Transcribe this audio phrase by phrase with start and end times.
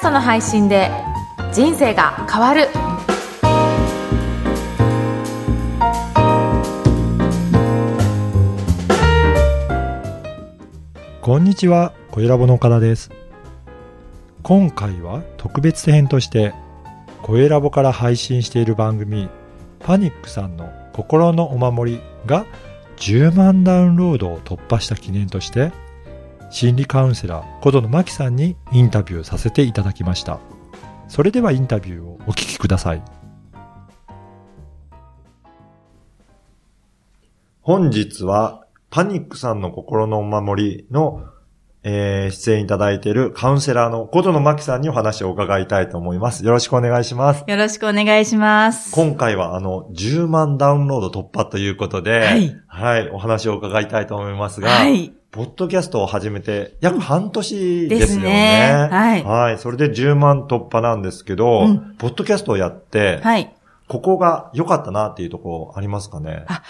[0.00, 0.90] ストの配信で
[1.52, 2.68] 人生が変わる
[11.20, 13.10] こんにちは、小ラボの岡田です。
[14.42, 16.54] 今回は特別編として、
[17.20, 19.28] 声ラボから配信している番組、
[19.80, 22.46] パニックさんの心のお守りが
[22.96, 25.72] 10万ダウンロードを突破した記念として、
[26.50, 30.40] 心理カウンセラー、小野真紀さんにインタビューさせていただきました。
[31.06, 33.02] それではインタビューをお聞きください。
[37.60, 41.24] 本日は、パニックさんの心のお守りの、
[41.84, 46.44] えー出演いただいているカウンセラーの小野真紀さんにお話を伺いたいと思います。
[46.44, 47.44] よろしくお願いします。
[47.46, 48.92] よろしくお願いします。
[48.92, 52.60] 今回はあの、10万ダウンロード突破ということで、はい。
[52.66, 55.19] はい、お話を伺いたいと思いますが、はい。
[55.30, 58.28] ポッドキャストを始めて約半年ですよね。
[58.30, 59.58] ねはいはい。
[59.58, 63.54] それで10万突破なんですけど、うんポッドキャストをやって、はい。
[63.86, 66.44] ここが良かったなっていうところありますかね？
[66.48, 66.62] あ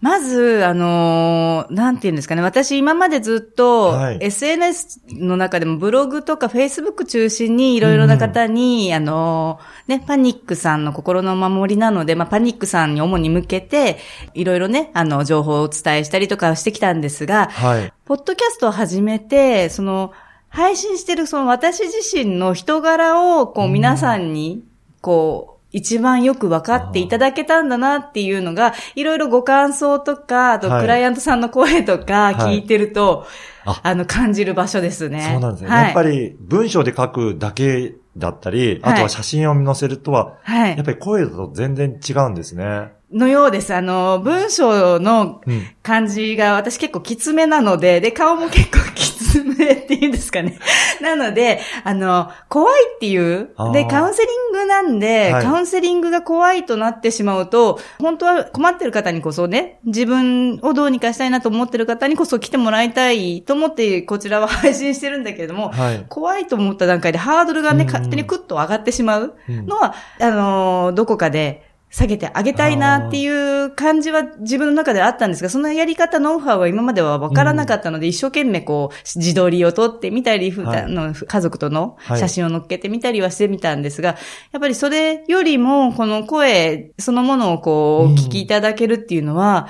[0.00, 2.42] まず、あのーなんて言うんですかね。
[2.42, 13.98] 私今までずっと、はい SNS の中でもブログとか Facebook 中心にいろいろな方に、あのーね、パニックさんの心のお守りなので、まあ、パニックさんに主に向けて、
[14.34, 17.92] いろいろね、あの、情報をお伝えしたりとかしてきたんですが、はい。
[18.04, 20.12] ポッドキャストを始めて、その、
[20.48, 24.64] 配信してるその私自身の人柄を、こううん皆さんに、
[25.00, 33.26] こう、一番よく分かっていただけたんだなっていうのが、いろいろご感想とか、あとはいクライアントさんの声とかはい聞いてると、
[33.64, 35.28] ああの、感じる場所ですね。
[35.30, 35.70] そうなんですね。
[35.70, 40.84] はい、やっぱり文章で書くだけだったり、あとは写真を載せるとは、はいやっ。
[40.84, 42.92] ぱり声だと全然違うんですね。
[43.12, 43.74] のようです。
[43.74, 45.66] あの、文章のうん。
[45.82, 48.70] 感じが私結構きつめなので、で、顔も結
[50.42, 50.58] かね。
[51.00, 66.04] なので、あの、怖いっていうで、カウンセリングなんで、はいカウンセリングが怖いとなってしまうと、本当は困ってる方にこそね、自分をどうにかしたいなと思ってる方にこそ来てもらいたいと思って、こちらは配信してるんだけれども、はい。
[66.08, 84.16] 怖いと思った段階でハードルがね、うん勝手にクッと上がってしまううんのは、あのーどこかで下げてあげたいなっていう感じは自分の中ではあったんですが、そのやり方、ノウハウは今までは分からなかったので、一生懸命こう、自撮りを撮ってみたり、ふはいあの家族とのはい写真を載っけてみたりはしてみたんですが、
[84.52, 89.68] やっぱりそれよりも、この声そのものをこう、うんお聞きいただけるっていうのは、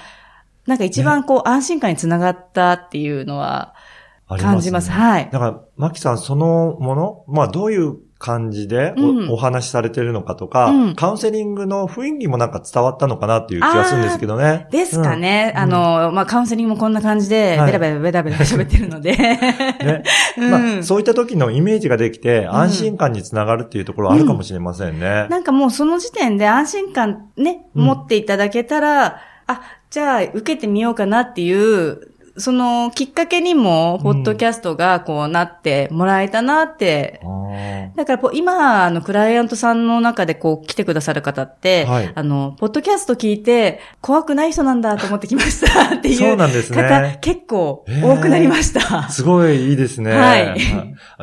[0.66, 3.74] なんか一番こう、安心感につながったっていうのは、
[4.28, 4.90] 感じます。
[4.90, 5.28] ねはい。
[5.30, 14.66] だから、マキさんそのもの、まあどういう感じでお,、うんお話しされてるのかとか、うんカウンセリングの雰囲気もなんか伝わったのかなっていう気がするんですけどね。
[14.72, 15.52] ですかね。
[15.54, 19.16] うんあの、まあ、カウンセリングもこんな感じで、はいベラベラベラベラ喋ってるので。
[19.16, 20.02] ね
[20.36, 25.28] うんまあ、そういった時のイメージができて、安心感につながるっていうところはあるかもしれませんね。
[25.28, 37.21] なんかもうその時点で安心感ね、うん持っていただけたら、あ、じゃあ受けてみようかなっていう、そのきっかけにも、ポッドキャストがこうなってもらえたなって。
[37.22, 37.97] あー。
[37.97, 42.12] だからこう今、あの、クライアントさんの中でこう来てくださる方って、はい。
[42.15, 47.19] あの、ポッドキャスト聞いて、怖くない人なんだと思ってきましたっていうそうなんです方、ね。
[47.21, 49.09] 結構多くなりました。
[49.09, 50.12] すごいいいですね。
[50.12, 50.56] はい。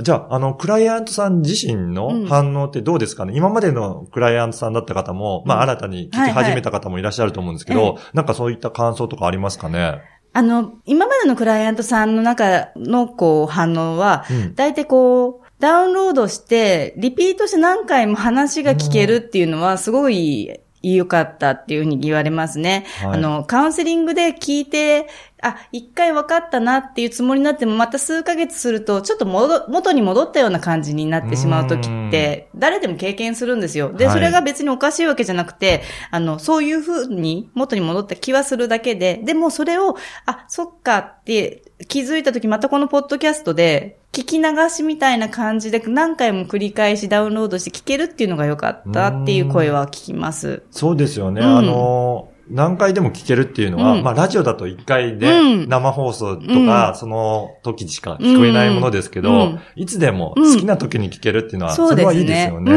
[0.01, 5.69] じゃあ、あの、クライアントさん自身の反応ってどうですかね、今までのクライアントさんだった方も、まあ、うん。
[5.69, 10.01] 新たに聞き始めた方もいらっしゃると思うんですけど、はいはなんかそういった感想とかありますかね？
[10.35, 14.55] あの、今までのクライアントさんの中のこう反応は、うん。
[14.55, 20.59] 大体こう、ダウンロードして、リピートして何回も話が聞けるっていうのは、すごい
[20.93, 22.85] 良かったっていうふうに言われますね。
[23.01, 25.07] はいあの、カウンセリングで聞いて、
[25.41, 33.93] あ、一回分かったなっていうつもりになっても、また数ヶ月すると、ちょっと戻、元に戻ったような感じになってしまう時って、誰でも経験するんですよ。
[33.93, 50.63] で、はいそれが別におかしいわけじゃなくて、あの、そういうふうに元に戻った気はするだけで、でもそれを、あ、そっかって気づいた時、またこのポッドキャストで、聞き流しみたいな感じで何回も繰り返しダウンロードして聞けるっていうのが良かったっていう声は聞きます。
[50.71, 51.41] そうですよね。
[51.41, 51.57] うん。
[51.57, 54.03] あの、何回でも聞けるっていうのは、うん。
[54.03, 55.67] まあ、ラジオだと1回でうん。
[55.67, 56.95] 生放送とうか、ん。
[56.95, 59.59] その時しか聞こえないものですけど、うん。
[59.75, 62.71] いつでも好きな時に聞けるっていうのは、うんそれはいいですよね。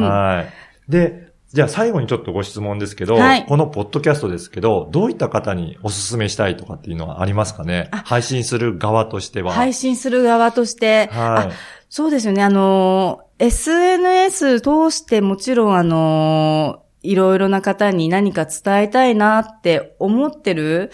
[0.00, 0.46] は
[0.88, 0.90] い。
[0.90, 3.44] で、じゃあ最後にちょっとご質問ですけど、はい。
[3.44, 7.88] このポッドキャストですけど、どういった方にお勧めしたいとかっていうのはありますかね？
[7.90, 8.02] あ。
[8.06, 9.52] 配信する側としては。
[9.52, 11.48] 配信する側として、はい。
[11.48, 11.50] あ
[11.88, 12.44] そうですよね。
[12.44, 20.92] あの、SNS 通してもちろんあの、いろいろな方に何か伝えたいなって思ってる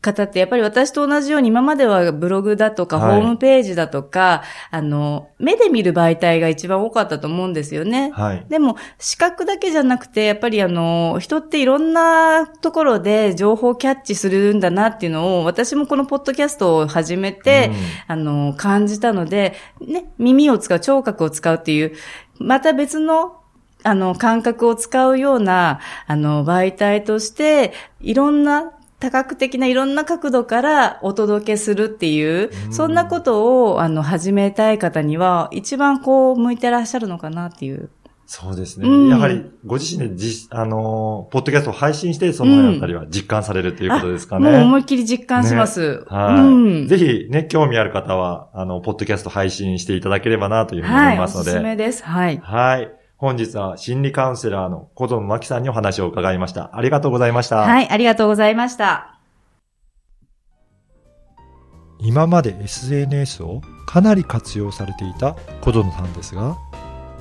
[0.00, 8.10] 方ってやっぱり私と同じように今まではブログだとかホはいームページだとか、あの、目で見る媒体が一番多かったと思うんですよね。
[8.14, 8.46] はい。
[8.48, 17.74] でも、視覚だけじゃなくて、やっぱりあの、人っていろんなところで情報をキャッチするんだなっていうのを、私もこのポッドキャストを始めて、うん
[18.06, 21.92] あの、感じたので、ね、耳を使う、聴覚を使うっていう、
[22.38, 23.40] また別の、
[23.82, 37.90] あの、感覚を使うような、あの、媒体として、いろんな、多角的ないろんな角度からお届けするっていう、うんそんなことを、あの、始めたい方には、一番こう、向いてらっしゃるのかなっていう。
[38.26, 38.88] そうですね。
[38.88, 44.50] うんやはり、ご自身でじ、あのー、ポッドキャストを配信して、そのあたりは実感されるっていうことですかね。
[44.50, 46.04] もう思いっきり実感します。
[46.08, 46.88] はい、うん。
[46.88, 51.50] ぜひね、興味ある方は、あの、ポッドキャスト配信していただければなというふうに思はいい、おますので。
[51.50, 52.04] すすめです。
[52.04, 52.38] はい。
[52.40, 52.99] はい。
[53.20, 56.74] 本日は心理カウンセラーの小園真希さんにお話を伺いました。
[56.74, 57.58] ありがとうございました。
[57.58, 59.20] はい、ありがとうございました。
[61.98, 66.56] 今まで SNS をかなり活用されていた小園さんですが、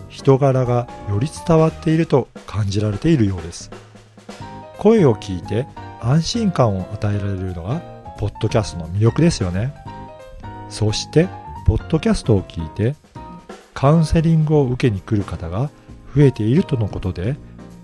[0.07, 3.69] 人柄がより伝わっていると感じられているようです。
[4.77, 5.67] 声を聞いて
[5.99, 7.81] 安心感を与えられるのが、
[8.17, 9.73] ポッドキャストの魅力ですよね。
[10.69, 11.27] そして、
[11.67, 12.95] ポッドキャストを聞いて、
[13.73, 15.69] カウンセリングを受けに来る方が
[16.15, 17.35] 増えているとのことで、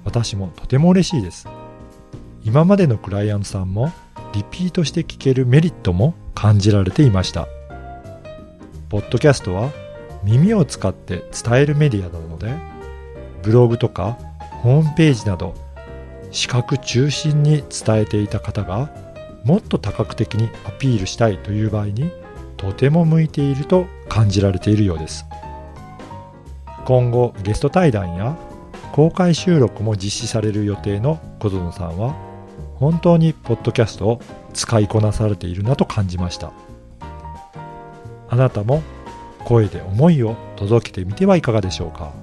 [0.04, 1.48] 私もとても嬉しいです。
[2.44, 3.92] 今までのクライアントさんも
[4.33, 7.48] リピートして聞けるメリットも感じられていました。
[8.89, 9.72] ポッドキャストは
[10.24, 12.54] 耳を使って伝えるメディアなので、
[13.44, 14.18] ブログとか
[14.62, 15.54] ホームページなど
[16.31, 18.89] 視覚中心に伝えていた方が
[19.44, 22.12] もっと多角的にアピールしたいという場合に
[22.57, 25.25] とても向いていると感じられているようです。
[26.86, 28.38] 今後ゲスト対談や
[28.94, 32.16] 公開収録も実施される予定の小園さんは
[32.76, 34.22] 本当にポッドキャストを
[34.54, 36.52] 使いこなされているなと感じました。
[38.30, 38.84] あなたも
[39.46, 42.14] 声で思いを届けてみてはいかがでしょうか。